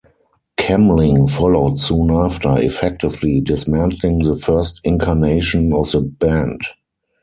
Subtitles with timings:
[0.57, 6.61] Kemling followed soon after, effectively dismantling the first incarnation of the band.